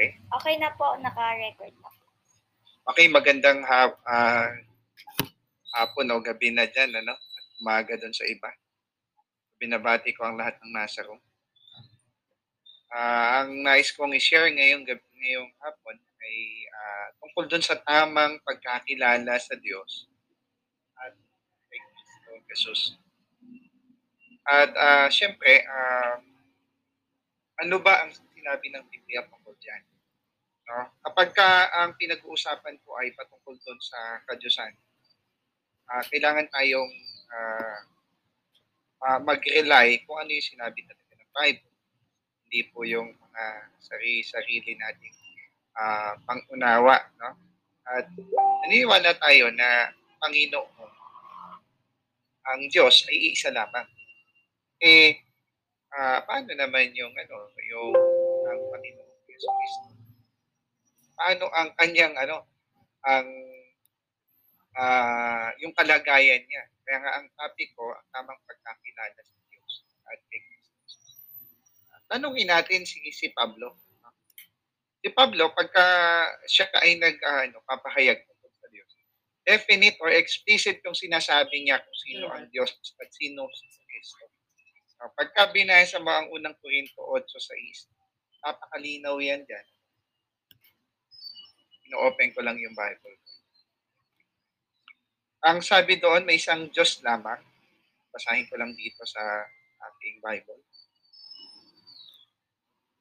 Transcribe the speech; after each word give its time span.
Okay. 0.00 0.16
Okay 0.16 0.56
na 0.56 0.72
po, 0.80 0.96
naka-record 0.96 1.76
na 1.76 1.88
po. 1.92 2.00
Okay, 2.88 3.12
magandang 3.12 3.60
ha 3.68 3.92
ah, 4.08 4.48
hapon 5.76 6.08
o 6.08 6.24
gabi 6.24 6.48
na 6.48 6.64
dyan, 6.64 7.04
ano? 7.04 7.12
At 7.12 7.46
umaga 7.60 8.00
doon 8.00 8.16
sa 8.16 8.24
iba. 8.24 8.48
Binabati 9.60 10.16
ko 10.16 10.24
ang 10.24 10.40
lahat 10.40 10.56
ng 10.64 10.72
nasa 10.72 11.04
room. 11.04 11.20
Ah, 12.88 13.44
ang 13.44 13.60
nais 13.60 13.92
kong 13.92 14.16
i-share 14.16 14.48
ngayong 14.48 14.88
gabi, 14.88 15.04
ngayong 15.20 15.52
hapon 15.60 16.00
ay 16.00 16.36
ah, 16.72 17.06
tungkol 17.20 17.44
doon 17.52 17.60
sa 17.60 17.76
tamang 17.84 18.40
pagkakilala 18.40 19.36
sa 19.36 19.52
Diyos 19.60 20.08
at 20.96 21.12
kay 21.68 21.76
Kristo 21.76 22.32
Jesus. 22.48 22.80
At 24.48 24.72
ah, 24.80 25.12
syempre, 25.12 25.60
ah, 25.68 26.24
ano 27.60 27.76
ba 27.84 28.08
ang 28.08 28.16
sinabi 28.32 28.72
ng 28.72 28.88
Biblia 28.88 29.28
tungkol 29.28 29.52
dyan? 29.60 29.89
No? 30.70 30.86
Kapag 31.02 31.34
ka 31.34 31.50
ang 31.82 31.98
pinag-uusapan 31.98 32.78
po 32.86 32.94
ay 33.02 33.10
patungkol 33.18 33.58
doon 33.66 33.80
sa 33.82 34.22
kadyusan, 34.30 34.70
ah, 35.90 36.04
kailangan 36.06 36.46
tayong 36.46 36.92
ah, 37.34 37.78
ah, 39.02 39.18
mag-rely 39.18 40.06
kung 40.06 40.22
ano 40.22 40.30
yung 40.30 40.46
sinabi 40.46 40.86
talaga 40.86 41.12
ng 41.18 41.32
Bible. 41.34 41.74
Hindi 42.46 42.60
po 42.70 42.86
yung 42.86 43.10
mga 43.18 43.44
sarili-sarili 43.82 44.78
nating 44.78 45.16
ah, 45.74 46.14
pangunawa. 46.22 47.02
No? 47.18 47.34
At 47.90 48.06
naniniwala 48.62 49.18
tayo 49.18 49.50
na 49.50 49.90
Panginoon, 50.22 50.90
ang 52.46 52.62
Diyos 52.70 53.10
ay 53.10 53.34
iisa 53.34 53.50
lamang. 53.50 53.90
Eh, 54.78 55.18
ah, 55.98 56.22
paano 56.22 56.54
naman 56.54 56.94
yung 56.94 57.10
ano, 57.10 57.50
yung 57.58 57.90
ang 58.46 58.60
Panginoon 58.70 59.10
Yesu 59.26 59.50
Cristo? 59.50 59.99
Paano 61.20 61.52
ang 61.52 61.76
kanyang 61.76 62.16
ano, 62.16 62.48
ang 63.04 63.28
ah, 64.80 65.52
yung 65.60 65.76
kalagayan 65.76 66.40
niya? 66.48 66.64
Kaya 66.80 66.96
nga 67.04 67.12
ang 67.20 67.28
topic 67.36 67.76
ko, 67.76 67.92
ang 67.92 68.08
tamang 68.08 68.40
pagkakilala 68.48 69.20
sa 69.20 69.36
Diyos 69.52 69.72
at 70.08 70.20
kay 70.32 70.40
Kristo. 70.48 70.72
Tanungin 72.08 72.48
natin 72.48 72.88
si, 72.88 73.04
si 73.12 73.28
Pablo. 73.36 73.76
Si 75.04 75.12
Pablo, 75.12 75.52
pagka 75.52 75.84
siya 76.48 76.72
ay 76.80 76.96
nag, 76.96 77.20
ah, 77.20 77.44
ano, 77.44 77.60
papahayag 77.68 78.24
tungkol 78.24 78.52
sa 78.56 78.68
Diyos, 78.72 78.88
definite 79.44 80.00
or 80.00 80.08
explicit 80.16 80.80
yung 80.88 80.96
sinasabi 80.96 81.68
niya 81.68 81.84
kung 81.84 81.98
sino 82.00 82.32
ang 82.32 82.48
Diyos 82.48 82.72
at 82.96 83.12
sino 83.12 83.44
si 83.52 83.68
Kristo. 83.84 84.24
Uh, 85.04 85.12
pagka 85.20 85.52
binasa 85.52 86.00
mo 86.00 86.12
ang 86.12 86.32
unang 86.32 86.56
Korinto 86.64 87.04
8.6, 87.12 87.92
napakalinaw 88.40 89.20
yan 89.20 89.44
dyan. 89.44 89.66
Ino-open 91.90 92.30
ko 92.30 92.46
lang 92.46 92.54
yung 92.62 92.78
Bible. 92.78 93.18
Ang 95.42 95.58
sabi 95.58 95.98
doon, 95.98 96.22
may 96.22 96.38
isang 96.38 96.70
Diyos 96.70 97.02
lamang. 97.02 97.42
Basahin 98.14 98.46
ko 98.46 98.54
lang 98.54 98.70
dito 98.78 99.02
sa 99.02 99.18
ating 99.90 100.22
Bible. 100.22 100.62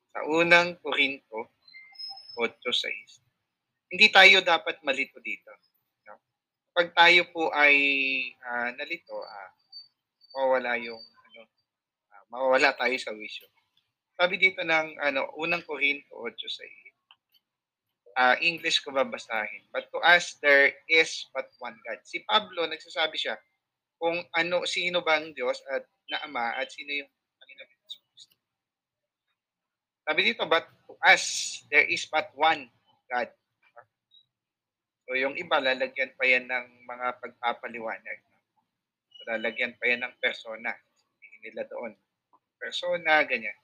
Sa 0.09 0.25
unang 0.25 0.73
Korinto 0.81 1.53
8.6. 2.33 3.93
Hindi 3.93 4.09
tayo 4.09 4.41
dapat 4.41 4.81
malito 4.81 5.21
dito. 5.21 5.53
No? 6.09 6.17
Pag 6.73 6.89
tayo 6.97 7.29
po 7.29 7.53
ay 7.53 7.75
ah, 8.41 8.73
nalito, 8.73 9.21
ah, 9.21 9.49
mawala 10.33 10.81
yung 10.81 10.97
ano, 10.97 11.41
ah, 12.09 12.25
mawawala 12.33 12.73
tayo 12.73 12.97
sa 12.97 13.13
wisyo. 13.13 13.45
Sabi 14.17 14.41
dito 14.41 14.65
ng 14.65 14.97
ano, 14.97 15.29
unang 15.37 15.61
Korinto 15.61 16.25
8.6. 16.25 16.88
Ah, 18.17 18.37
English 18.41 18.81
ko 18.81 18.93
babasahin. 18.93 19.69
But 19.69 19.89
to 19.93 19.99
us 20.01 20.37
there 20.41 20.73
is 20.89 21.29
but 21.35 21.49
one 21.61 21.77
God. 21.85 21.99
Si 22.05 22.25
Pablo 22.25 22.65
nagsasabi 22.65 23.17
siya 23.17 23.37
kung 23.99 24.23
ano 24.33 24.63
sino 24.63 25.03
ba 25.03 25.19
ang 25.19 25.35
Diyos 25.35 25.59
at 25.69 25.83
na 26.09 26.23
Ama 26.25 26.57
at 26.57 26.71
sino 26.73 26.89
yung 27.03 27.11
Panginoon 27.37 27.69
Jesus. 27.85 28.23
Sabi 30.07 30.19
dito, 30.25 30.47
but 30.49 30.65
to 30.89 30.97
us, 31.05 31.23
there 31.69 31.85
is 31.85 32.09
but 32.09 32.33
one 32.33 32.65
God. 33.11 33.29
So 35.09 35.17
yung 35.17 35.37
iba, 35.37 35.57
lalagyan 35.57 36.13
pa 36.17 36.25
yan 36.25 36.45
ng 36.45 36.65
mga 36.85 37.17
pagpapaliwanag. 37.17 38.19
So, 39.09 39.25
lalagyan 39.25 39.73
pa 39.81 39.89
yan 39.89 40.05
ng 40.05 40.15
persona. 40.21 40.69
Sabihin 40.69 41.39
nila 41.49 41.65
doon. 41.65 41.93
Persona, 42.61 43.25
ganyan. 43.25 43.57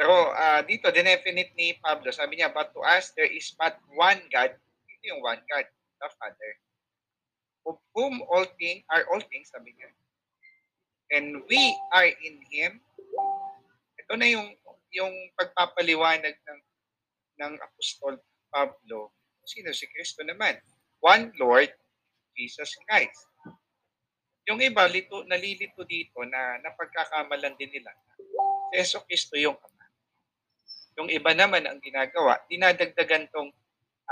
Pero 0.00 0.32
ah, 0.32 0.64
dito, 0.64 0.88
dinefinite 0.88 1.52
ni 1.60 1.76
Pablo, 1.76 2.08
sabi 2.08 2.40
niya, 2.40 2.48
but 2.48 2.72
to 2.72 2.80
us, 2.80 3.12
there 3.12 3.28
is 3.28 3.52
but 3.52 3.76
one 3.92 4.16
God. 4.32 4.48
Ito 4.56 5.04
yung 5.12 5.20
one 5.20 5.44
God, 5.44 5.68
the 6.00 6.08
Father. 6.16 6.52
Of 7.68 7.76
whom 7.92 8.24
all 8.32 8.48
things 8.56 8.80
are 8.88 9.04
all 9.12 9.20
things, 9.20 9.52
sabi 9.52 9.76
niya. 9.76 9.92
And 11.12 11.44
we 11.44 11.60
are 11.92 12.08
in 12.08 12.40
Him. 12.48 12.80
Ito 14.00 14.16
na 14.16 14.24
yung 14.24 14.48
yung 14.88 15.12
pagpapaliwanag 15.36 16.32
ng 16.32 16.60
ng 17.44 17.52
Apostol 17.60 18.16
Pablo. 18.48 19.12
Sino 19.44 19.68
si 19.76 19.84
Kristo 19.92 20.24
naman? 20.24 20.56
One 21.04 21.28
Lord, 21.36 21.76
Jesus 22.32 22.72
Christ. 22.88 23.28
Yung 24.48 24.64
iba, 24.64 24.88
lito, 24.88 25.28
nalilito 25.28 25.84
dito 25.84 26.24
na 26.24 26.56
napagkakamalan 26.64 27.52
din 27.60 27.68
nila. 27.68 27.92
Si 28.72 28.80
Yeso 28.80 29.04
Kristo 29.04 29.36
yung. 29.36 29.60
Yung 31.00 31.08
iba 31.08 31.32
naman 31.32 31.64
ang 31.64 31.80
ginagawa, 31.80 32.36
dinadagdagan 32.52 33.24
tong 33.32 33.48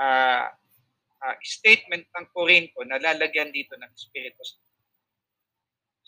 ah, 0.00 0.49
ah, 1.21 1.37
statement 1.44 2.09
ng 2.09 2.26
Korinto 2.32 2.81
na 2.88 2.97
lalagyan 2.97 3.53
dito 3.53 3.76
ng 3.76 3.93
Espiritu 3.93 4.41
Santo. 4.41 4.72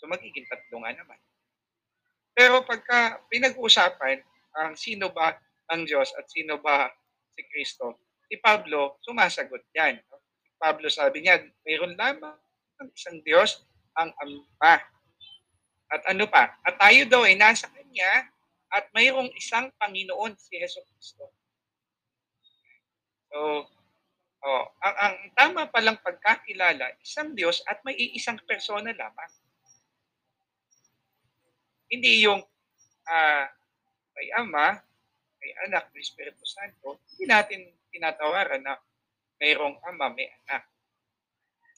So 0.01 0.09
magiging 0.09 0.49
tatlo 0.49 0.81
nga 0.81 0.97
naman. 0.97 1.21
Pero 2.33 2.65
pagka 2.65 3.21
pinag-uusapan 3.29 4.25
ang 4.57 4.73
sino 4.73 5.13
ba 5.13 5.37
ang 5.69 5.85
Diyos 5.85 6.09
at 6.17 6.25
sino 6.33 6.57
ba 6.57 6.89
si 7.37 7.45
Kristo, 7.45 8.01
si 8.25 8.41
Pablo 8.41 8.97
sumasagot 9.05 9.61
yan. 9.77 10.01
Si 10.41 10.49
Pablo 10.57 10.89
sabi 10.89 11.21
niya, 11.21 11.45
mayroon 11.61 11.93
lamang 11.93 12.33
ang 12.81 12.89
isang 12.89 13.21
Diyos, 13.21 13.61
ang 13.93 14.09
Ama. 14.17 14.81
At 15.93 16.01
ano 16.09 16.25
pa? 16.25 16.57
At 16.65 16.81
tayo 16.81 17.05
daw 17.05 17.21
ay 17.29 17.37
nasa 17.37 17.69
Kanya 17.69 18.31
at 18.71 18.87
mayroong 18.95 19.29
isang 19.35 19.67
Panginoon 19.75 20.39
si 20.39 20.55
Yeso 20.55 20.79
Kristo. 20.87 21.27
So, 23.31 23.67
oh, 24.43 24.63
ang, 24.79 24.95
ang 24.95 25.15
tama 25.35 25.67
palang 25.67 25.99
pagkakilala, 25.99 26.95
isang 27.03 27.35
Diyos 27.35 27.59
at 27.67 27.83
may 27.83 27.95
iisang 27.95 28.39
persona 28.47 28.95
lamang. 28.95 29.31
Hindi 31.91 32.23
yung 32.23 32.39
ah, 33.11 33.47
may 34.15 34.27
Ama, 34.39 34.79
may 35.43 35.51
Anak, 35.67 35.91
may 35.91 36.03
Espiritu 36.03 36.43
Santo, 36.47 37.03
hindi 37.11 37.27
natin 37.27 37.67
tinatawaran 37.91 38.63
na 38.63 38.79
mayroong 39.43 39.75
Ama, 39.83 40.15
may 40.15 40.31
Anak, 40.47 40.63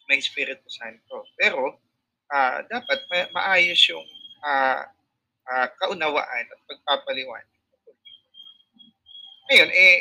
may 0.05 0.21
Espiritu 0.21 0.69
Santo. 0.69 1.25
Pero, 1.33 1.81
ah, 2.29 2.61
dapat 2.69 2.99
ma- 3.09 3.31
maayos 3.33 3.81
yung 3.89 4.05
ah, 4.45 4.85
ah, 5.49 5.67
kaunawaan 5.79 6.45
at 6.47 6.59
pagpapaliwanag. 6.67 7.61
Ngayon, 9.51 9.69
eh, 9.69 9.95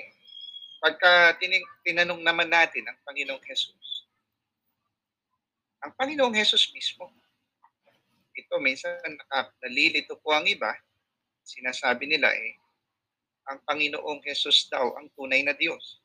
pagka 0.78 1.38
tining, 1.42 1.66
tinanong 1.82 2.22
naman 2.22 2.46
natin 2.46 2.86
ang 2.86 2.98
Panginoong 3.02 3.42
Jesus, 3.42 4.06
ang 5.82 5.92
Panginoong 5.98 6.34
Jesus 6.34 6.70
mismo, 6.70 7.10
ito 8.32 8.54
minsan 8.62 8.96
nalilito 9.60 10.16
po 10.22 10.32
ang 10.32 10.46
iba, 10.46 10.70
sinasabi 11.42 12.06
nila 12.06 12.30
eh, 12.30 12.54
ang 13.50 13.58
Panginoong 13.66 14.22
Jesus 14.22 14.70
daw 14.70 14.94
ang 14.94 15.10
tunay 15.18 15.42
na 15.42 15.52
Diyos. 15.58 15.98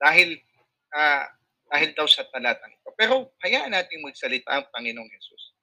Dahil 0.00 0.42
ah, 0.90 1.30
dahil 1.70 1.94
daw 1.94 2.06
sa 2.10 2.26
talatang 2.26 2.74
ito. 2.74 2.90
Pero 2.98 3.30
hayaan 3.46 3.70
natin 3.70 4.02
magsalita 4.02 4.50
ang 4.50 4.66
Panginoong 4.74 5.06
Jesus. 5.06 5.54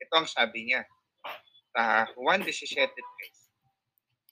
Ito 0.00 0.24
ang 0.24 0.28
sabi 0.28 0.72
niya 0.72 0.88
sa 1.72 2.06
Juan 2.16 2.44
17.3. 2.44 2.92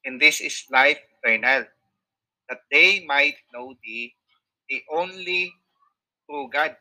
And 0.04 0.16
this 0.20 0.40
is 0.40 0.64
life 0.72 1.00
eternal, 1.20 1.68
that 2.48 2.62
they 2.72 3.04
might 3.04 3.36
know 3.52 3.76
thee, 3.84 4.16
the 4.68 4.80
only 4.88 5.52
true 6.24 6.48
God. 6.48 6.76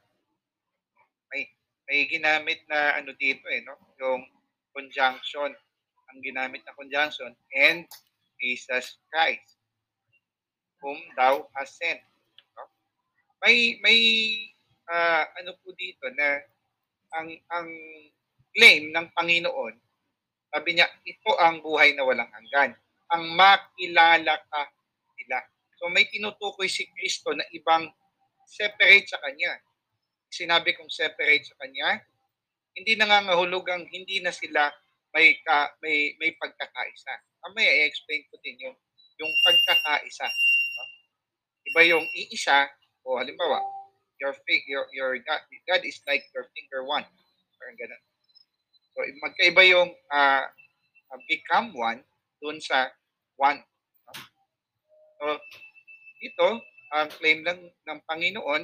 May, 1.32 1.48
may 1.90 2.08
ginamit 2.08 2.64
na 2.72 2.96
ano 2.96 3.12
dito 3.20 3.44
eh, 3.52 3.64
no? 3.68 3.76
yung 4.00 4.24
conjunction 4.72 5.52
ang 6.10 6.20
ginamit 6.26 6.66
na 6.66 6.74
conjunction, 6.74 7.32
and 7.54 7.86
Jesus 8.42 8.98
Christ, 9.14 9.62
whom 10.82 10.98
thou 11.14 11.46
hast 11.54 11.78
sent. 11.78 12.02
No? 12.58 12.66
May, 13.46 13.78
may 13.86 14.00
ah, 14.90 15.30
ano 15.38 15.54
po 15.62 15.70
dito 15.78 16.10
na 16.18 16.42
ang, 17.14 17.30
ang 17.54 17.70
claim 18.58 18.90
ng 18.90 19.08
Panginoon, 19.14 19.76
sabi 20.50 20.70
niya, 20.74 20.90
ito 21.06 21.32
ang 21.38 21.62
buhay 21.62 21.94
na 21.94 22.06
walang 22.06 22.30
hanggan. 22.34 22.74
Ang 23.14 23.38
makilala 23.38 24.38
ka 24.50 24.62
ni 24.66 25.26
nila. 25.26 25.46
So 25.78 25.88
may 25.94 26.10
tinutukoy 26.10 26.66
si 26.66 26.90
Kristo 26.94 27.34
na 27.34 27.46
ibang 27.54 27.86
separate 28.50 29.06
sa 29.06 29.22
Kanya. 29.22 29.62
Sinabi 30.30 30.74
kong 30.74 30.90
separate 30.90 31.46
sa 31.46 31.58
Kanya, 31.62 32.02
hindi 32.74 32.98
nangangahulugang 32.98 33.86
hindi 33.90 34.22
na 34.22 34.34
sila 34.34 34.70
may 35.14 35.38
ka, 35.42 35.74
may 35.82 36.14
may 36.22 36.34
pagkakaisa. 36.38 37.14
Mamaya 37.46 37.70
i-explain 37.86 38.26
ko 38.30 38.38
din 38.46 38.58
yung 38.62 38.78
yung 39.22 39.34
pagkakaisa. 39.46 40.28
Iba 41.70 41.82
yung 41.86 42.06
iisa 42.14 42.70
o 43.06 43.18
halimbawa, 43.18 43.62
your 44.22 44.34
your 44.70 44.86
your 44.94 45.12
God, 45.22 45.42
God 45.66 45.82
is 45.86 46.02
like 46.06 46.26
your 46.34 46.46
finger 46.54 46.86
one. 46.86 47.06
Parang 47.58 47.78
ganun. 47.78 48.02
So 48.94 49.00
magkaiba 49.24 49.64
yung 49.68 49.92
uh, 50.12 50.44
become 51.26 51.74
one 51.74 52.02
dun 52.42 52.60
sa 52.62 52.90
one. 53.38 53.62
So 55.20 55.26
ito, 56.20 56.50
ang 56.92 57.10
claim 57.16 57.46
lang 57.48 57.60
ng 57.64 58.00
Panginoon, 58.04 58.64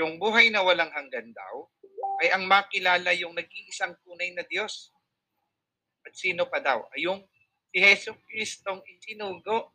yung 0.00 0.16
buhay 0.16 0.48
na 0.48 0.64
walang 0.64 0.88
hanggan 0.88 1.36
daw, 1.36 1.68
ay 2.24 2.32
ang 2.32 2.48
makilala 2.48 3.12
yung 3.12 3.36
nag-iisang 3.36 3.98
tunay 4.06 4.32
na 4.32 4.46
Diyos. 4.46 4.88
At 6.06 6.16
sino 6.16 6.48
pa 6.48 6.62
daw? 6.62 6.86
Ay 6.96 7.04
yung 7.10 7.20
si 7.72 7.80
Heso 7.80 8.16
Kristong 8.28 8.84
isinugo. 8.84 9.72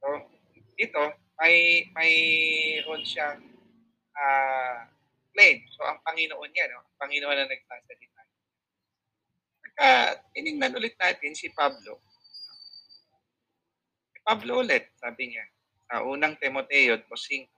So, 0.00 0.08
dito, 0.76 1.04
may 1.40 1.88
mayroon 1.92 3.04
siyang 3.04 3.40
uh, 4.16 4.78
claim. 5.32 5.62
So, 5.74 5.86
ang 5.86 6.00
Panginoon 6.04 6.50
niya, 6.50 6.66
no? 6.70 6.82
ang 6.82 6.98
Panginoon 7.00 7.36
na 7.36 7.46
nagsasalita. 7.46 8.22
Pagka 9.60 9.88
tinignan 10.34 10.76
ulit 10.76 10.94
natin 10.98 11.32
si 11.34 11.48
Pablo, 11.52 12.00
Pablo 14.30 14.62
ulit, 14.62 14.86
sabi 15.00 15.34
niya, 15.34 15.44
sa 15.90 16.06
unang 16.06 16.38
Timoteo 16.38 17.02
2.5. 17.02 17.50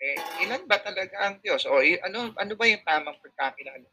Eh, 0.00 0.16
ilan 0.48 0.64
ba 0.64 0.80
talaga 0.80 1.28
ang 1.28 1.38
Diyos? 1.44 1.68
O 1.68 1.76
ano, 1.78 2.32
ano 2.32 2.52
ba 2.56 2.64
yung 2.64 2.82
tamang 2.82 3.20
pagkakilala 3.20 3.84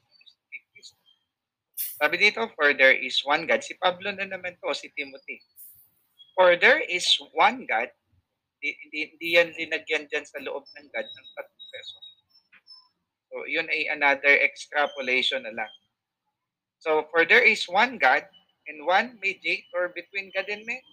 Sabi 1.78 2.18
dito, 2.18 2.42
for 2.58 2.74
there 2.74 2.94
is 2.94 3.22
one 3.26 3.46
God. 3.46 3.62
Si 3.62 3.78
Pablo 3.78 4.10
na 4.14 4.26
naman 4.26 4.58
to, 4.62 4.74
si 4.74 4.90
Timothy. 4.94 5.42
For 6.34 6.58
there 6.58 6.82
is 6.82 7.06
one 7.34 7.66
God. 7.70 7.90
Hindi, 8.76 9.00
hindi 9.16 9.28
yan 9.38 9.50
linagyan 9.56 10.10
dyan 10.12 10.26
sa 10.26 10.42
loob 10.44 10.66
ng 10.66 10.88
God 10.92 11.08
ng 11.08 11.28
tatlong 11.38 11.68
peso. 11.72 11.98
So, 13.28 13.36
yun 13.48 13.68
ay 13.70 13.92
another 13.92 14.34
extrapolation 14.44 15.46
na 15.46 15.54
lang. 15.54 15.72
So, 16.82 17.08
for 17.12 17.28
there 17.28 17.44
is 17.44 17.68
one 17.68 18.00
God, 18.00 18.28
and 18.68 18.84
one 18.84 19.16
mediator 19.24 19.92
between 19.96 20.32
God 20.36 20.48
and 20.52 20.64
men, 20.68 20.84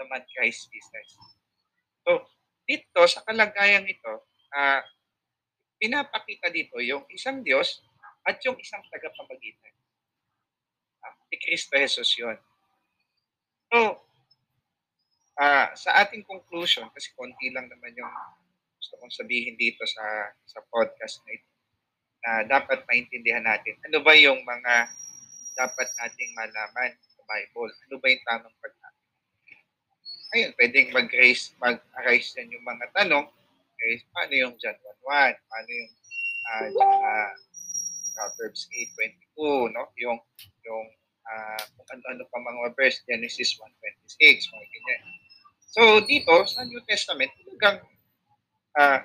the 0.00 0.04
man 0.08 0.24
Christ 0.32 0.72
Jesus. 0.72 1.08
So, 2.08 2.24
dito 2.64 3.04
sa 3.04 3.20
kalagayan 3.28 3.84
ito, 3.84 4.24
uh, 4.56 4.80
pinapakita 5.76 6.48
dito 6.48 6.80
yung 6.80 7.04
isang 7.12 7.44
Diyos 7.44 7.84
at 8.24 8.40
yung 8.44 8.56
isang 8.56 8.80
tagapamagitan. 8.88 9.74
Uh, 11.04 11.14
si 11.28 11.36
Kristo 11.36 11.76
Jesus 11.76 12.10
yun. 12.16 12.36
So, 13.68 14.00
uh, 15.38 15.66
sa 15.72 15.90
ating 16.04 16.26
conclusion, 16.26 16.90
kasi 16.92 17.14
konti 17.14 17.54
lang 17.54 17.70
naman 17.70 17.94
yung 17.94 18.12
gusto 18.78 18.94
kong 18.98 19.14
sabihin 19.14 19.54
dito 19.58 19.82
sa 19.86 20.34
sa 20.46 20.60
podcast 20.70 21.22
na 21.26 21.30
ito, 21.34 21.48
na 22.18 22.30
dapat 22.46 22.82
maintindihan 22.90 23.46
natin. 23.46 23.78
Ano 23.86 24.02
ba 24.02 24.12
yung 24.18 24.42
mga 24.42 24.90
dapat 25.58 25.88
nating 25.98 26.30
malaman 26.38 26.94
sa 27.02 27.22
Bible. 27.26 27.74
Ano 27.90 27.94
ba 27.98 28.06
yung 28.06 28.24
tamang 28.26 28.56
pagkain? 28.62 28.96
Ayun, 30.28 30.52
pwedeng 30.60 30.88
mag-raise, 30.92 31.56
mag-arise 31.58 32.36
yan 32.38 32.54
yung 32.54 32.62
mga 32.62 32.86
tanong. 32.94 33.26
Okay, 33.74 34.04
paano 34.12 34.34
yung 34.34 34.54
John 34.60 34.76
1.1? 34.76 35.34
Paano 35.34 35.70
yung 35.70 35.92
uh, 36.46 36.68
uh, 36.78 37.32
Proverbs 38.12 38.68
8.22, 39.38 39.72
no? 39.72 39.88
Yung, 39.96 40.18
yung 40.66 40.86
uh, 41.26 41.62
kung 41.74 41.88
ano-ano 41.96 42.22
pa 42.28 42.38
mga 42.38 42.74
verse, 42.76 43.00
Genesis 43.08 43.56
1.26, 43.56 44.52
mga. 44.52 44.67
So, 45.68 46.00
dito, 46.00 46.32
sa 46.48 46.64
New 46.64 46.80
Testament, 46.88 47.28
talagang, 47.44 47.84
uh, 48.80 49.00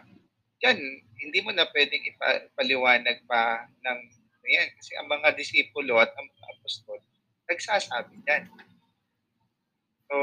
yan, 0.64 0.80
hindi 1.20 1.40
mo 1.44 1.52
na 1.52 1.68
pwedeng 1.72 2.04
ipaliwanag 2.08 3.20
pa 3.28 3.68
ng 3.68 4.00
yan. 4.48 4.70
Kasi 4.76 4.92
ang 5.00 5.08
mga 5.08 5.36
disipulo 5.36 6.00
at 6.00 6.12
ang 6.16 6.28
mga 6.28 6.48
apostol, 6.56 7.00
nagsasabi 7.48 8.16
yan. 8.28 8.44
So, 10.08 10.16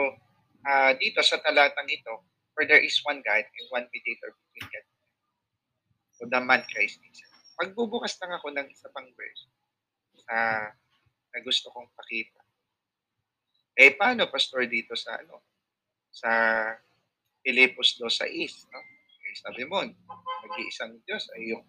uh, 0.64 0.92
dito 0.96 1.20
sa 1.24 1.40
talatang 1.40 1.88
ito, 1.88 2.24
for 2.52 2.68
there 2.68 2.80
is 2.80 2.96
one 3.04 3.24
God 3.24 3.44
and 3.44 3.68
one 3.72 3.86
mediator 3.88 4.32
between 4.32 4.68
God. 4.68 4.86
So, 6.16 6.28
the 6.28 6.40
man 6.40 6.64
Christ 6.68 7.00
Jesus. 7.00 7.28
Magbubukas 7.56 8.16
lang 8.20 8.36
ako 8.36 8.52
ng 8.52 8.68
isa 8.68 8.88
pang 8.92 9.08
verse 9.16 9.44
sa 10.24 10.68
na 11.30 11.38
gusto 11.44 11.68
kong 11.72 11.88
pakita. 11.96 12.40
Eh, 13.76 13.92
paano, 13.96 14.28
Pastor, 14.28 14.66
dito 14.68 14.96
sa 14.96 15.16
ano? 15.20 15.49
Sa 16.10 16.30
Pilipos 17.40 17.96
2.6, 17.96 18.68
no? 18.70 18.80
Eh, 19.30 19.34
sabi 19.38 19.62
mo, 19.64 19.80
mag-iisang 20.46 20.98
Diyos 21.06 21.30
ay 21.38 21.54
yung 21.54 21.64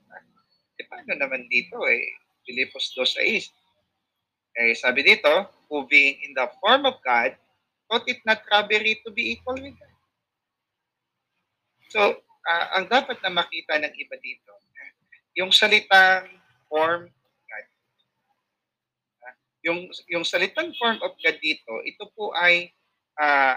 eh, 0.81 0.85
paano 0.89 1.13
naman 1.13 1.45
dito 1.47 1.77
eh, 1.85 2.17
Filipos 2.43 2.91
2.6. 2.97 3.53
Eh, 4.57 4.73
sabi 4.75 5.05
dito, 5.05 5.29
who 5.71 5.87
being 5.87 6.19
in 6.25 6.35
the 6.35 6.49
form 6.59 6.83
of 6.83 6.99
God, 7.05 7.37
thought 7.87 8.03
it 8.09 8.19
not 8.27 8.43
robbery 8.51 8.99
to 9.05 9.13
be 9.13 9.37
equal 9.37 9.55
with 9.55 9.77
God. 9.77 9.95
So, 11.91 12.01
uh, 12.47 12.67
ang 12.79 12.87
dapat 12.91 13.19
na 13.23 13.31
makita 13.31 13.79
ng 13.79 13.93
iba 13.95 14.15
dito, 14.19 14.51
yung 15.35 15.51
salitang 15.51 16.27
form 16.67 17.07
of 17.07 17.35
God. 17.47 17.65
Uh, 19.23 19.35
yung, 19.63 19.79
yung 20.11 20.25
salitang 20.27 20.75
form 20.75 20.99
of 21.03 21.15
God 21.19 21.37
dito, 21.39 21.71
ito 21.87 22.03
po 22.11 22.35
ay 22.35 22.71
uh, 23.19 23.55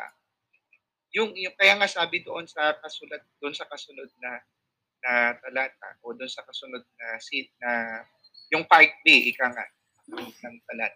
yung, 1.14 1.30
yung 1.38 1.54
kaya 1.54 1.78
nga 1.78 1.86
sabi 1.86 2.26
doon 2.26 2.44
sa 2.44 2.74
kasulad 2.82 3.22
doon 3.38 3.54
sa 3.54 3.64
kasunod 3.70 4.10
na 4.18 4.42
na 5.04 5.36
talata 5.36 5.88
o 6.02 6.16
doon 6.16 6.28
sa 6.28 6.42
kasunod 6.42 6.82
na 6.96 7.06
seat 7.20 7.52
na 7.60 8.02
yung 8.52 8.64
part 8.64 8.90
B, 9.04 9.30
ika 9.30 9.52
nga, 9.52 9.66
ng 10.14 10.56
talat. 10.68 10.94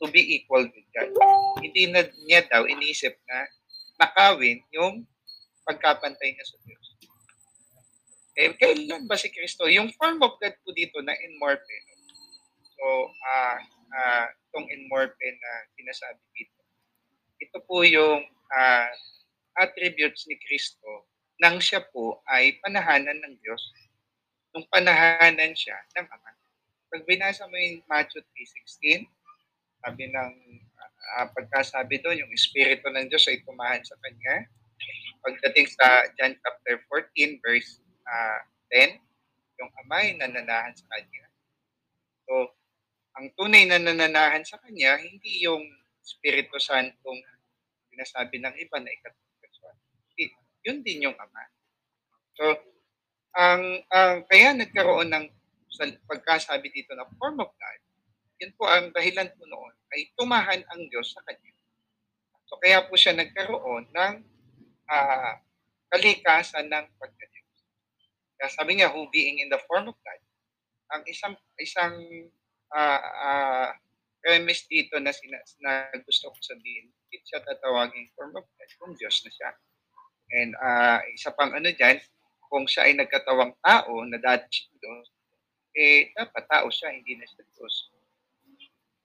To 0.00 0.06
be 0.08 0.22
equal 0.40 0.64
with 0.64 0.88
God. 0.92 1.10
Hindi 1.60 1.90
na 1.90 2.06
niya 2.24 2.46
daw 2.46 2.64
iniisip 2.64 3.14
na 3.26 3.38
nakawin 3.98 4.62
yung 4.72 5.04
pagkapantay 5.64 6.32
niya 6.32 6.46
sa 6.46 6.56
Diyos. 6.62 6.86
Eh, 8.34 8.50
kailan 8.58 9.06
ba 9.06 9.14
si 9.14 9.30
Kristo? 9.30 9.70
Yung 9.70 9.94
form 9.94 10.18
of 10.22 10.38
God 10.42 10.54
po 10.66 10.74
dito 10.74 10.98
na 11.02 11.14
in 11.22 11.38
morphe. 11.38 11.78
So, 12.74 12.84
uh, 13.10 13.58
uh, 13.94 14.26
itong 14.50 14.66
in 14.74 14.90
morphe 14.90 15.22
na 15.22 15.50
sinasabi 15.78 16.22
dito. 16.34 16.60
Ito 17.38 17.58
po 17.66 17.86
yung 17.86 18.26
uh, 18.54 18.88
attributes 19.58 20.26
ni 20.30 20.38
Kristo 20.38 21.10
nang 21.42 21.58
siya 21.58 21.82
po 21.82 22.22
ay 22.30 22.58
panahanan 22.62 23.18
ng 23.18 23.34
Diyos. 23.42 23.62
Nung 24.54 24.66
panahanan 24.70 25.50
siya 25.58 25.74
ng 25.98 26.06
Ama. 26.06 26.30
Pag 26.94 27.02
binasa 27.10 27.50
mo 27.50 27.58
yung 27.58 27.82
Matthew 27.90 28.22
3.16, 28.22 29.02
sabi 29.82 30.08
ng 30.14 30.32
uh, 31.18 31.26
pagkasabi 31.34 31.98
doon, 32.00 32.22
yung 32.22 32.32
Espiritu 32.32 32.86
ng 32.86 33.10
Diyos 33.10 33.26
ay 33.26 33.42
tumahan 33.42 33.82
sa 33.82 33.98
Kanya. 33.98 34.46
Pagdating 35.26 35.66
sa 35.74 36.06
John 36.14 36.38
chapter 36.38 36.78
14, 36.86 37.42
verse 37.42 37.82
uh, 38.06 38.38
ah, 38.38 38.40
10, 38.70 38.94
yung 39.58 39.70
Ama 39.84 39.96
ay 40.06 40.10
nananahan 40.22 40.74
sa 40.78 40.86
Kanya. 40.86 41.24
So, 42.24 42.34
ang 43.18 43.26
tunay 43.34 43.66
na 43.66 43.82
nananahan 43.82 44.46
sa 44.46 44.62
Kanya, 44.62 45.02
hindi 45.02 45.42
yung 45.42 45.66
Espiritu 45.98 46.62
Santong 46.62 47.20
sinasabi 47.94 48.42
ng 48.42 48.54
iba 48.58 48.76
na 48.82 48.90
ikatulad. 48.90 49.24
Yun 50.64 50.80
din 50.80 51.04
yung 51.06 51.16
Ama. 51.16 51.44
So, 52.34 52.44
ang, 53.36 53.84
ang 53.92 54.24
kaya 54.26 54.56
nagkaroon 54.56 55.12
ng 55.12 55.26
sa 55.68 55.84
pagkasabi 56.06 56.70
dito 56.70 56.94
na 56.96 57.06
form 57.18 57.42
of 57.42 57.50
God, 57.50 57.80
yun 58.38 58.54
po 58.54 58.66
ang 58.66 58.94
dahilan 58.94 59.30
po 59.34 59.42
noon 59.46 59.74
ay 59.94 60.10
tumahan 60.14 60.62
ang 60.70 60.80
Diyos 60.86 61.14
sa 61.14 61.22
kanya. 61.26 61.52
So 62.46 62.58
kaya 62.62 62.86
po 62.86 62.94
siya 62.94 63.14
nagkaroon 63.14 63.90
ng 63.90 64.14
uh, 64.86 65.32
kalikasan 65.90 66.70
ng 66.70 66.86
pagka-Diyos. 66.98 67.58
Kaya 68.38 68.48
sabi 68.54 68.78
niya, 68.78 68.94
who 68.94 69.10
being 69.10 69.42
in 69.42 69.50
the 69.50 69.58
form 69.66 69.90
of 69.90 69.98
God, 69.98 70.20
ang 70.94 71.02
isang 71.10 71.34
isang 71.58 71.94
uh, 72.70 73.02
uh, 73.02 73.70
premise 74.24 74.64
dito 74.64 74.96
na, 74.96 75.12
sina, 75.12 75.36
na 75.60 75.92
gusto 76.00 76.32
ko 76.32 76.36
sabihin, 76.40 76.88
hindi 76.88 77.16
siya 77.28 77.44
tatawagin 77.44 78.08
form 78.16 78.32
of 78.40 78.48
God 78.48 78.70
kung 78.80 78.96
Diyos 78.96 79.20
na 79.20 79.30
siya. 79.30 79.50
And 80.32 80.56
uh, 80.56 81.04
isa 81.12 81.28
pang 81.36 81.52
ano 81.52 81.68
dyan, 81.68 82.00
kung 82.48 82.64
siya 82.64 82.88
ay 82.88 82.96
nagkatawang 82.96 83.52
tao 83.60 84.00
na 84.08 84.16
dati 84.16 84.48
siya 84.48 84.72
Diyos, 84.80 85.06
eh, 85.76 86.08
dapat 86.16 86.44
tao 86.48 86.72
siya, 86.72 86.96
hindi 86.96 87.20
na 87.20 87.28
siya 87.28 87.44
Diyos. 87.52 87.92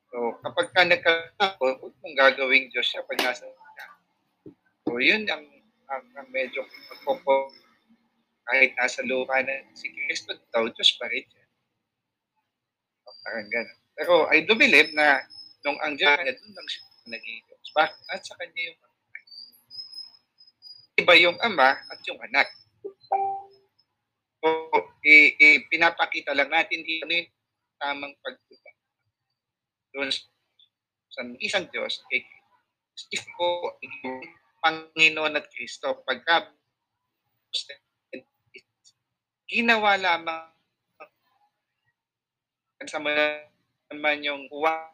So, 0.09 0.39
kapag 0.39 0.71
ka 0.71 0.81
nagkakapon, 0.88 1.83
huwag 1.83 1.95
mong 1.99 2.15
gagawing 2.15 2.71
Diyos 2.71 2.88
siya 2.88 3.03
pag 3.03 3.19
nasa 3.19 3.43
ka. 3.43 3.85
So, 4.88 5.03
yun 5.03 5.27
ang, 5.27 5.43
ang, 5.91 6.05
ang 6.15 6.27
medyo 6.31 6.63
pagpopo 6.88 7.51
kahit 8.49 8.73
nasa 8.73 9.05
lupa 9.05 9.43
na 9.45 9.67
si 9.77 9.91
Kristo 9.93 10.33
daw, 10.49 10.65
Diyos 10.71 10.95
pa 10.97 11.05
rin 11.11 11.27
siya. 11.27 11.45
Parang 13.21 13.49
gano'n. 13.51 13.78
Pero 14.00 14.32
I 14.32 14.48
do 14.48 14.56
believe 14.56 14.96
na 14.96 15.20
nung 15.68 15.75
ang 15.84 16.00
niya, 16.00 16.15
doon 16.24 16.56
lang 16.56 16.68
siya 16.72 16.84
naging 17.12 17.44
Diyos. 17.44 17.68
Bakit? 17.75 18.00
At 18.15 18.24
sa 18.24 18.39
kanya 18.39 18.72
yung 18.72 18.79
iba 21.00 21.13
yung 21.20 21.38
ama 21.44 21.75
at 21.75 22.00
yung 22.08 22.20
anak. 22.24 22.48
So, 24.39 24.48
i, 25.03 25.36
i, 25.36 25.48
pinapakita 25.68 26.32
lang 26.32 26.48
natin 26.48 26.84
dito 26.84 27.03
ano 27.08 27.15
yung 27.20 27.32
tamang 27.79 28.15
pagtupa. 28.24 28.72
Doon 29.96 30.12
sa 30.12 31.22
isang 31.44 31.68
Diyos, 31.72 32.03
kay 32.08 32.24
Kristo 32.96 33.32
ko, 33.36 33.48
Panginoon 34.60 35.39
at 35.39 35.48
Kristo, 35.51 36.03
pagka 36.03 36.51
ginawa 39.50 39.96
lamang 39.98 40.51
sa 42.88 43.00
naman 43.89 44.22
yung 44.22 44.46
uwa 44.53 44.89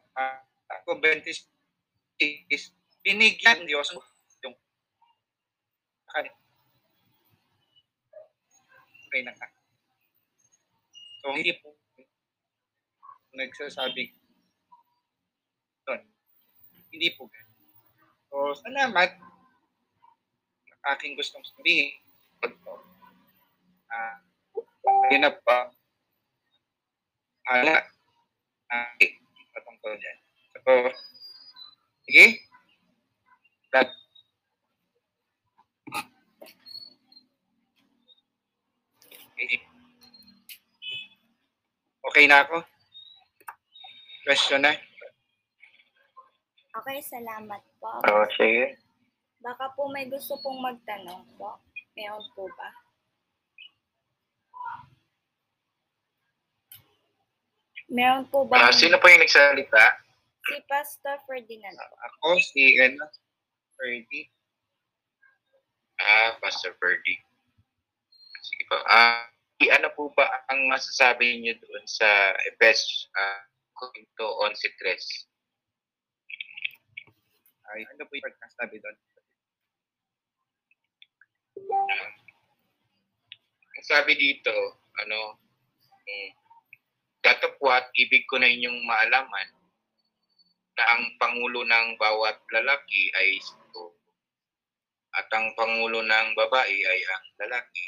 ako 0.72 0.98
26 1.04 1.46
binigyan 3.06 3.68
Diyos 3.68 3.92
yung 3.92 4.02
okay 9.16 9.24
na 9.24 9.32
ka. 9.32 9.48
So, 11.24 11.32
hindi 11.32 11.56
po 11.64 11.72
nagsasabi 13.32 14.12
doon. 15.88 16.04
Hindi 16.92 17.16
po. 17.16 17.32
So, 18.28 18.52
salamat. 18.60 19.16
Aking 20.92 21.16
gustong 21.16 21.48
sabihin. 21.48 21.96
Ah, 23.88 24.20
uh, 24.20 25.08
yun 25.16 25.24
na 25.24 25.32
pa. 25.32 25.72
Hala. 27.48 27.95
Okay. 28.75 29.12
Patungkol 29.55 29.94
dyan. 29.96 30.17
So, 30.65 30.72
sige. 32.10 32.25
That. 33.72 33.88
Okay. 39.36 39.60
Okay 42.05 42.25
na 42.32 42.44
ako? 42.48 42.63
Question 44.25 44.63
na? 44.63 44.74
Okay, 46.75 47.00
salamat 47.03 47.62
po. 47.79 47.88
Oo, 47.88 48.24
oh, 48.24 48.27
sige. 48.36 48.75
Baka 49.39 49.72
po 49.77 49.88
may 49.94 50.10
gusto 50.10 50.36
pong 50.41 50.60
magtanong 50.60 51.24
po. 51.38 51.60
Meron 51.96 52.25
po 52.36 52.50
ba? 52.58 52.85
Meron 57.89 58.25
po 58.34 58.50
ba? 58.50 58.70
Uh, 58.70 58.74
sino 58.74 58.98
po 58.98 59.06
yung 59.10 59.22
nagsalita? 59.22 59.84
Si 60.46 60.58
Pastor 60.65 61.18
Ferdinand 61.25 61.77
po. 61.77 61.96
Ako, 62.01 62.38
si 62.42 62.77
ano, 62.82 63.06
Ferdy. 63.77 64.30
Ah, 66.01 66.38
Pastor 66.42 66.74
Ferdy. 66.82 67.18
Sige 68.42 68.63
po. 68.70 68.77
Ah, 68.89 69.30
ano 69.62 69.88
po 69.96 70.12
ba 70.13 70.27
ang 70.51 70.68
masasabi 70.68 71.39
niyo 71.42 71.56
doon 71.62 71.86
sa 71.88 72.36
Efes 72.51 73.10
uh, 73.15 73.42
Korinto 73.74 74.27
11.3? 74.44 74.98
Ay, 77.74 77.82
ano 77.89 78.01
po 78.06 78.12
yung 78.13 78.25
pagkasabi 78.30 78.75
doon? 78.82 78.98
Uh, 81.56 82.10
sabi 83.86 84.13
dito, 84.18 84.54
ano, 85.06 85.38
um, 85.38 86.45
datapwat, 87.25 87.89
ibig 87.98 88.29
ko 88.29 88.38
na 88.38 88.46
inyong 88.46 88.86
maalaman 88.86 89.50
na 90.77 90.84
ang 90.94 91.03
pangulo 91.17 91.65
ng 91.65 91.98
bawat 91.98 92.38
lalaki 92.53 93.10
ay 93.17 93.41
ito 93.41 93.86
at 95.15 95.27
ang 95.34 95.55
pangulo 95.58 96.03
ng 96.05 96.29
babae 96.38 96.75
ay 96.75 97.01
ang 97.10 97.25
lalaki. 97.41 97.88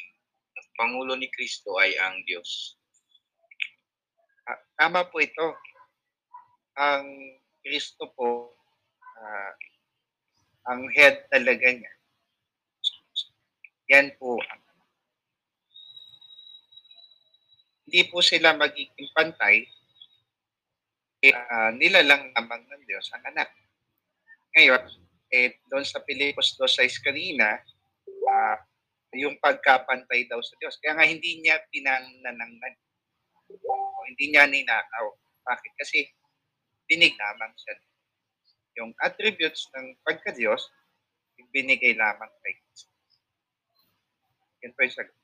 Ang 0.57 0.67
pangulo 0.79 1.13
ni 1.13 1.27
Kristo 1.29 1.75
ay 1.77 1.93
ang 1.99 2.23
Diyos. 2.23 2.79
Ah, 4.47 4.59
tama 4.79 5.03
po 5.11 5.19
ito. 5.19 5.47
Ang 6.79 7.37
Kristo 7.59 8.07
po, 8.15 8.55
uh, 9.19 9.51
ang 10.71 10.87
head 10.95 11.27
talaga 11.27 11.67
niya. 11.67 11.93
Yan 13.91 14.15
po 14.15 14.39
ang 14.39 14.66
hindi 17.87 18.03
po 18.11 18.19
sila 18.19 18.51
magiging 18.51 19.07
pantay, 19.15 19.63
uh, 21.23 21.71
nila 21.79 22.03
lang 22.03 22.35
naman 22.35 22.67
ng 22.67 22.83
Diyos 22.83 23.07
ang 23.15 23.23
anak. 23.31 23.47
Ngayon, 24.51 24.83
eh, 25.31 25.55
doon 25.71 25.87
sa 25.87 26.03
Pilipos 26.03 26.59
2.6 26.59 26.99
kanina, 26.99 27.63
uh, 28.27 28.57
yung 29.15 29.39
pagkapantay 29.39 30.27
daw 30.27 30.43
sa 30.43 30.59
Diyos. 30.59 30.75
Kaya 30.83 30.99
nga 30.99 31.07
hindi 31.07 31.39
niya 31.39 31.63
pinananangan. 31.71 32.75
O 33.63 34.03
hindi 34.03 34.35
niya 34.35 34.51
ninakaw. 34.51 35.07
Bakit? 35.47 35.71
Kasi 35.79 36.03
binig 36.91 37.15
lamang 37.15 37.55
siya. 37.55 37.75
Yung 38.83 38.91
attributes 38.99 39.71
ng 39.79 39.95
pagka-Diyos, 40.03 40.59
binigay 41.55 41.95
lamang 41.95 42.29
kay 42.43 42.53
Kristo. 42.67 42.91
Yan 44.61 44.75
po 44.75 44.79
yung 44.83 44.93
sagot. 44.93 45.16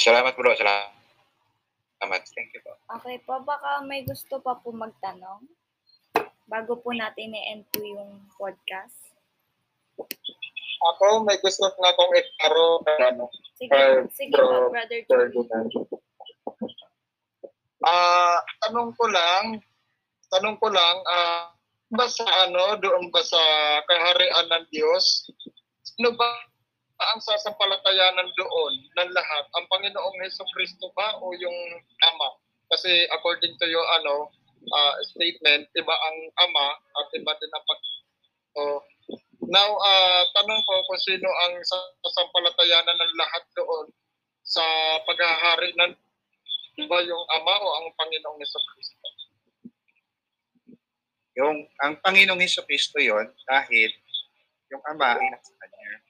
Salamat 0.00 0.32
bro, 0.32 0.56
salamat. 0.56 0.96
Salamat. 2.00 2.20
Thank 2.32 2.56
you 2.56 2.64
po. 2.64 2.72
Okay 2.96 3.20
po, 3.20 3.44
baka 3.44 3.84
may 3.84 4.00
gusto 4.08 4.40
pa 4.40 4.56
po 4.56 4.72
magtanong 4.72 5.44
bago 6.48 6.80
po 6.80 6.96
natin 6.96 7.36
i-end 7.36 7.68
po 7.68 7.84
yung 7.84 8.24
podcast. 8.40 8.96
Ako, 10.80 11.20
may 11.28 11.36
gusto 11.44 11.68
na 11.68 11.92
akong 11.92 12.16
itaro. 12.16 12.80
Ano, 13.12 13.28
sige, 13.60 13.76
uh, 13.76 14.08
sige 14.16 14.32
po, 14.32 14.72
Brother 14.72 15.04
Joey. 15.04 15.36
Ah, 17.84 17.92
uh, 17.92 18.36
tanong 18.64 18.96
ko 18.96 19.04
lang, 19.04 19.60
tanong 20.32 20.56
ko 20.56 20.72
lang, 20.72 20.96
ah, 21.12 21.12
uh, 21.12 21.42
ba 21.92 22.08
sa 22.08 22.24
ano, 22.48 22.80
doon 22.80 23.12
ba 23.12 23.20
sa 23.20 23.40
kaharian 23.84 24.48
ng 24.48 24.64
Diyos, 24.72 25.28
sino 25.84 26.16
ba 26.16 26.49
ang 27.00 27.20
sasampalatayanan 27.24 28.28
doon 28.36 28.74
ng 29.00 29.10
lahat? 29.16 29.44
Ang 29.56 29.64
Panginoong 29.72 30.20
Heso 30.20 30.44
Kristo 30.52 30.92
ba 30.92 31.16
o 31.16 31.32
yung 31.32 31.58
Ama? 32.12 32.28
Kasi 32.68 33.08
according 33.10 33.56
to 33.56 33.66
your 33.66 33.84
ano, 34.00 34.28
uh, 34.68 34.94
statement, 35.08 35.64
iba 35.72 35.94
ang 35.96 36.16
Ama 36.44 36.66
at 36.76 37.08
iba 37.16 37.32
din 37.40 37.52
ang 37.56 37.64
pag... 37.64 37.80
So, 38.50 38.62
now, 39.48 39.70
uh, 39.80 40.22
tanong 40.36 40.60
ko 40.60 40.74
kung 40.84 41.00
sino 41.00 41.28
ang 41.48 41.54
sasampalatayanan 42.04 42.98
ng 43.00 43.12
lahat 43.16 43.44
doon 43.56 43.86
sa 44.44 44.64
paghahari 45.08 45.72
ng 45.72 45.92
iba 46.84 46.98
yung 47.08 47.24
Ama 47.40 47.54
o 47.64 47.66
ang 47.80 47.88
Panginoong 47.96 48.38
Heso 48.44 48.60
Kristo? 48.76 49.08
Yung, 51.40 51.64
ang 51.80 51.96
Panginoong 52.04 52.44
Heso 52.44 52.60
Kristo 52.68 53.00
yon 53.00 53.32
dahil 53.48 53.88
yung 54.68 54.84
Ama 54.84 55.16
ay 55.16 55.28
nasa 55.32 55.56
Kanya 55.56 56.09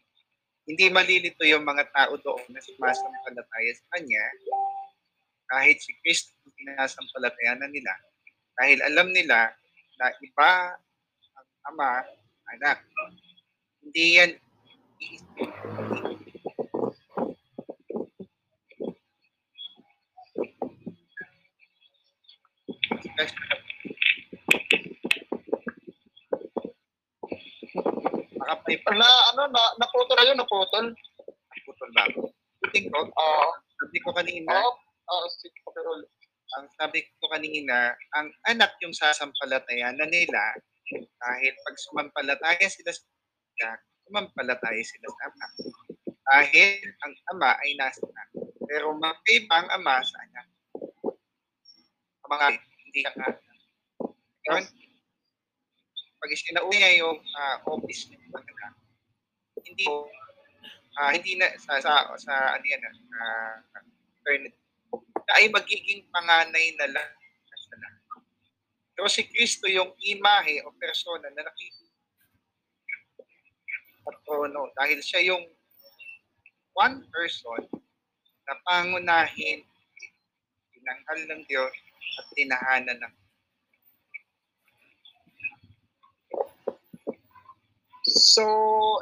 hindi 0.69 0.87
malilito 0.93 1.43
yung 1.47 1.64
mga 1.64 1.88
tao 1.93 2.14
doon 2.21 2.45
na 2.52 2.61
sumasampalataya 2.61 3.73
sa 3.76 3.85
Kanya. 3.97 4.25
Kahit 5.50 5.83
si 5.83 5.93
Kristo 5.99 6.31
ang 6.47 6.52
sinasampalatayanan 6.55 7.73
nila. 7.73 7.93
Dahil 8.55 8.79
alam 8.85 9.09
nila 9.11 9.50
na 9.99 10.07
iba 10.21 10.50
ang 11.35 11.49
ama, 11.75 12.05
anak. 12.55 12.79
Hindi 13.83 14.07
yan 14.21 14.31
Nakapay 23.21 23.69
na 28.94 29.08
ano 29.34 29.42
na 29.50 29.62
naputol 29.80 30.16
na 30.18 30.26
yun, 30.28 30.38
naputol. 30.38 30.86
Naputol 31.26 31.90
ba? 31.96 32.04
Tingin 32.70 32.92
ko, 32.92 33.08
Oo. 33.08 33.46
sabi 33.80 33.98
ko 34.04 34.10
kanina, 34.14 34.52
Oo. 34.54 34.72
Oo, 35.10 35.26
okay, 35.26 35.50
ang 36.54 36.66
sabi 36.78 37.02
ko 37.18 37.26
kanina, 37.30 37.94
ang 38.14 38.30
anak 38.46 38.74
yung 38.82 38.94
sasampalatayanan 38.94 40.06
nila 40.06 40.54
dahil 41.18 41.52
pag 41.66 41.76
sumampalataya 41.78 42.66
sila 42.66 42.90
sa 42.94 43.68
sumampalataya 44.06 44.82
sila 44.82 45.06
sa 45.06 45.22
ama. 45.30 45.46
Dahil 46.30 46.82
ang 47.06 47.14
ama 47.34 47.50
ay 47.62 47.74
nasa 47.78 48.02
Pero 48.66 48.94
magkaiba 48.98 49.66
ang 49.66 49.70
ama 49.82 50.02
sa 50.02 50.16
anak. 50.26 50.46
Ang 52.26 52.30
mga 52.30 52.46
hindi 52.86 53.00
ka 53.06 53.10
nga. 53.14 53.30
Ngayon, 54.46 54.64
pag 56.20 56.30
isinauwi 56.34 56.76
niya 56.78 56.92
yung 57.02 57.18
ah, 57.38 57.56
office 57.66 58.10
anak, 58.10 58.19
hindi 59.80 59.88
ah, 61.00 61.10
hindi 61.16 61.32
na 61.40 61.49
sa 61.56 61.80
sa 61.80 62.12
sa 62.20 62.34
ano 62.56 62.64
yan 62.64 62.82
ah, 62.84 63.56
eternity 64.20 64.60
na 65.25 65.34
ay 65.40 65.49
magiging 65.49 66.04
panganay 66.12 66.75
na 66.76 66.87
lang 66.90 67.10
sa 67.54 67.75
lahat. 67.78 68.20
Pero 68.92 69.06
si 69.08 69.22
Kristo 69.30 69.70
yung 69.70 69.94
imahe 70.04 70.60
o 70.66 70.75
persona 70.76 71.32
na 71.32 71.46
nakikita 71.46 71.88
at 74.10 74.16
trono 74.26 74.68
dahil 74.76 74.99
siya 75.00 75.32
yung 75.32 75.44
one 76.76 77.04
person 77.08 77.62
na 78.49 78.54
pangunahin 78.66 79.62
tinanghal 80.75 81.20
ng 81.30 81.42
Diyos 81.46 81.75
at 82.18 82.26
tinahanan 82.34 82.99
ng 82.99 83.14
So, 88.11 88.45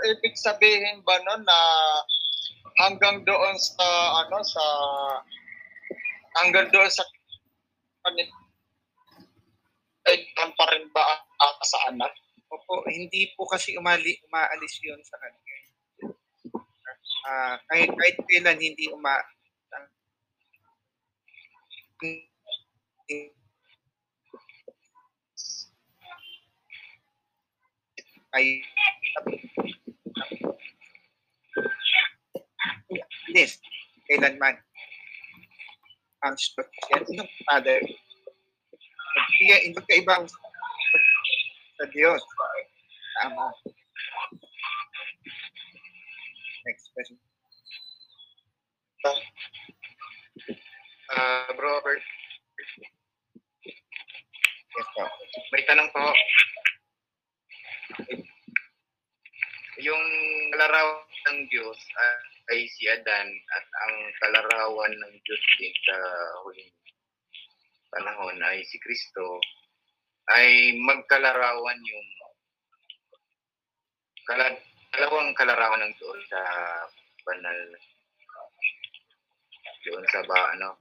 ibig 0.04 0.36
sabihin 0.36 1.00
ba 1.00 1.16
no 1.24 1.40
na 1.40 1.58
hanggang 2.84 3.24
doon 3.24 3.56
sa 3.56 3.86
ano 4.24 4.38
sa 4.44 4.64
hanggang 6.44 6.68
doon 6.68 6.90
sa 6.92 7.02
ay 10.08 10.16
doon 10.36 10.52
pa 10.56 10.64
rin 10.72 10.84
ba 10.92 11.02
ang 11.40 11.60
sa 11.64 11.78
anak? 11.92 12.12
Opo, 12.48 12.80
hindi 12.88 13.28
po 13.36 13.44
kasi 13.44 13.76
umali, 13.76 14.16
umaalis 14.24 14.80
yun 14.80 15.00
sa 15.04 15.20
kanya. 15.20 15.40
Ah, 17.28 17.56
kahit, 17.68 17.92
kahit 17.92 18.16
kailan 18.24 18.56
hindi 18.56 18.88
uma 18.88 19.20
ay 28.38 28.62
yes, 33.34 33.58
kailanman 34.08 34.56
ang 36.26 36.34
yan 36.90 37.04
yung 37.14 37.30
father 37.46 37.78
kaya 39.38 39.56
hindi 39.62 39.78
ka 39.78 39.94
ibang 40.02 40.26
sa 41.78 41.84
Diyos 41.94 42.18
sa 42.18 42.46
Ama 43.30 43.46
next 46.66 46.90
question 46.94 47.18
Ah, 51.08 51.48
bro, 51.56 51.80
Robert, 51.80 52.04
yes 54.76 54.88
po 54.92 55.04
may 55.54 55.62
tanong 55.66 55.88
po. 55.90 56.06
Yung 59.78 60.04
kalarawan 60.54 61.06
ng 61.30 61.40
Diyos 61.50 61.78
ah, 61.98 62.18
ay 62.50 62.66
si 62.66 62.90
Adan 62.90 63.28
at 63.30 63.66
ang 63.86 63.96
kalarawan 64.22 64.92
ng 64.94 65.14
Diyos 65.22 65.42
din 65.58 65.74
sa 65.86 65.96
huling 66.42 66.72
panahon 67.88 68.36
ay 68.42 68.62
si 68.66 68.77
Kristo 68.88 69.36
ay 70.32 70.72
magkalarawan 70.80 71.76
yung 71.84 72.08
kala, 74.24 74.48
dalawang 74.96 75.36
kalarawan 75.36 75.84
ng 75.84 75.92
Diyos 76.00 76.24
sa 76.32 76.40
banal 77.28 77.58
doon 79.84 80.04
sa 80.08 80.24
ba 80.24 80.56
ano 80.56 80.72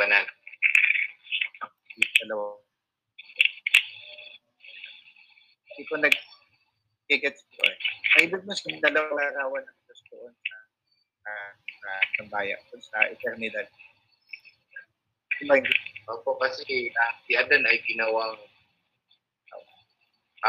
banal. 0.00 0.24
Dalawa 2.24 2.56
hindi 5.68 5.82
ko 5.84 5.94
nag 6.00 6.16
gets 7.12 7.44
ko 7.56 7.60
eh. 7.68 7.76
Ay 8.16 8.24
ibig 8.24 8.40
mo 8.48 8.56
sabihin 8.56 8.80
dalawang 8.80 9.20
larawan 9.20 9.64
ng 9.68 9.78
Diyos 9.84 10.00
doon 10.08 10.32
sa 10.32 10.56
uh, 11.28 11.52
sa 11.76 11.90
sambaya 12.16 12.56
doon 12.72 12.80
sa 12.88 13.04
eternidad. 13.04 13.68
Diba 15.40 15.56
yung 15.56 15.89
Opo, 16.10 16.34
kasi 16.42 16.90
ah, 16.90 17.14
si 17.22 17.38
Adan 17.38 17.62
ay 17.70 17.78
ginawang 17.86 18.34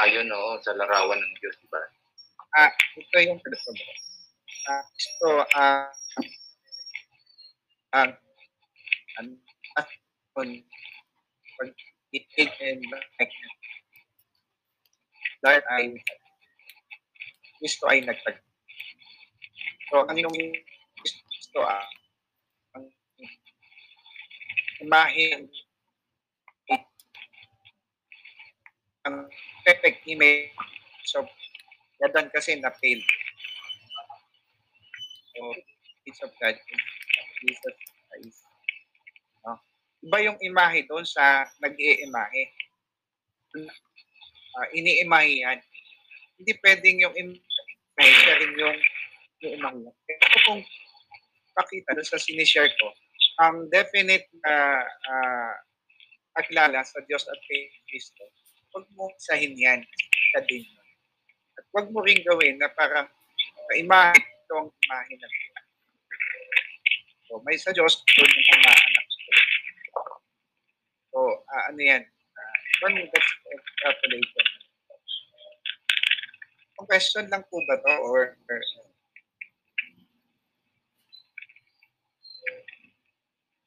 ayon 0.02 0.32
oo, 0.32 0.58
sa 0.64 0.74
larawan 0.74 1.20
ng 1.20 1.34
Diyos, 1.38 1.56
di 1.60 1.68
ba? 1.68 1.84
Ah, 2.56 2.72
ito 2.98 3.16
yung 3.22 3.40
telepono. 3.44 3.84
Ah, 4.72 4.84
ito, 4.88 5.30
ah, 5.54 5.92
ang, 7.92 8.12
ang, 9.20 9.28
ah, 9.78 9.90
on, 10.40 10.50
pag 11.60 11.70
itig 12.16 12.52
and 12.64 12.82
likeness. 12.90 13.56
Dahil 15.44 15.64
ay, 15.76 15.86
gusto 17.60 17.84
ay 17.92 18.00
nagtag. 18.02 18.40
So, 19.92 20.08
ang 20.08 20.18
yung 20.18 20.38
gusto, 20.98 21.60
ah, 21.62 21.84
imahe, 24.82 25.48
ang 29.02 29.26
perfect 29.66 30.06
image 30.06 30.54
So, 31.12 31.28
Yadan 32.00 32.32
kasi 32.32 32.56
na-fail. 32.58 33.02
So, 35.36 35.40
it's 36.08 36.24
of 36.24 36.32
God. 36.40 36.56
Jesus 37.44 37.76
Christ. 38.08 38.42
No? 39.44 39.60
Iba 40.08 40.18
yung 40.24 40.40
imahe 40.40 40.88
doon 40.88 41.04
sa 41.04 41.46
nag-iimahe. 41.60 42.44
Uh, 43.60 44.68
ini-imahe 44.72 45.44
yan. 45.44 45.60
Hindi 46.40 46.54
pwedeng 46.64 46.98
yung 47.04 47.16
imahe, 47.20 48.12
siya 48.24 48.36
yung 48.40 48.80
yung 49.44 49.54
imahe. 49.60 49.90
Pero 50.08 50.38
kung 50.48 50.62
pakita 51.60 51.92
doon 51.92 52.08
sa 52.08 52.22
sinishare 52.22 52.72
ko, 52.80 52.88
ang 53.40 53.72
definite 53.72 54.28
na 54.44 54.84
uh, 54.84 55.54
paglala 56.36 56.84
sa 56.84 57.00
Diyos 57.08 57.24
at 57.28 57.40
kay 57.48 57.72
Kristo, 57.88 58.24
huwag 58.72 58.88
mong 58.96 59.16
isahin 59.20 59.56
yan. 59.56 59.80
Siya 60.32 60.42
din. 60.48 60.64
At 61.60 61.66
huwag 61.76 61.88
mo 61.92 62.04
rin 62.04 62.20
gawin 62.24 62.60
na 62.60 62.72
parang 62.72 63.08
imahe 63.76 64.20
ito 64.20 64.54
ang 64.60 64.68
imahe 64.68 65.14
ng 65.16 65.20
Diyos. 65.24 65.36
So, 67.32 67.40
may 67.48 67.56
sa 67.56 67.72
Diyos, 67.72 68.04
doon 68.04 68.28
yung 68.28 68.48
umaanak. 68.60 69.08
So, 71.12 71.20
ah, 71.48 71.64
ano 71.72 71.80
yan? 71.80 72.04
Uh, 72.04 72.58
one, 72.84 73.00
that's 73.08 73.32
extrapolation. 73.48 74.48
Ang 76.84 76.88
question 76.92 77.26
lang 77.32 77.48
po 77.48 77.64
ba 77.64 77.80
to 77.80 77.96
or, 78.04 78.36
or 78.36 78.60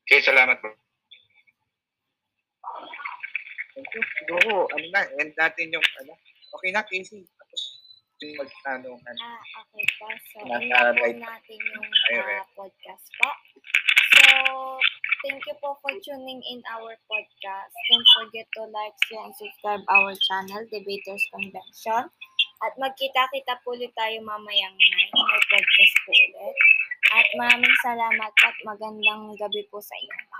Okay, 0.05 0.21
salamat 0.21 0.61
you. 0.61 0.71
Siguro, 4.21 4.69
ano 4.71 4.87
na, 4.93 5.03
end 5.19 5.35
natin 5.35 5.73
yung, 5.73 5.87
ano, 6.05 6.13
okay 6.55 6.71
na, 6.71 6.85
Casey. 6.87 7.25
Tapos, 7.25 7.63
yung 8.23 8.39
magtanungan. 8.39 9.15
Ah, 9.19 9.43
okay 9.65 9.87
po. 9.99 10.07
So, 10.31 10.37
end 10.45 10.71
po 10.71 11.01
right. 11.01 11.19
natin 11.19 11.59
yung 11.59 11.89
ah, 12.21 12.45
podcast 12.55 13.07
po. 13.19 13.31
So, 14.15 14.31
thank 15.27 15.43
you 15.43 15.57
po 15.59 15.75
for 15.83 15.91
tuning 16.05 16.41
in 16.53 16.61
our 16.71 16.95
podcast. 17.09 17.73
Don't 17.91 18.09
forget 18.21 18.47
to 18.61 18.63
like, 18.71 18.95
share, 19.09 19.25
and 19.25 19.35
subscribe 19.35 19.83
our 19.91 20.13
channel, 20.29 20.63
Debaters 20.71 21.25
Convention. 21.33 22.13
At 22.65 22.73
magkita-kita 22.81 23.61
po 23.65 23.77
ulit 23.77 23.93
tayo 23.99 24.17
mamayang 24.25 24.77
night. 24.77 25.13
May 25.13 25.37
podcast 25.49 25.95
po 26.07 26.13
ulit. 26.13 26.57
At 27.15 27.29
maraming 27.39 27.77
salamat 27.79 28.33
at 28.43 28.57
magandang 28.67 29.39
gabi 29.39 29.63
po 29.71 29.79
sa 29.79 29.95
inyo. 29.95 30.34